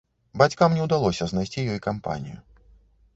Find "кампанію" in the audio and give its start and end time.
1.89-2.37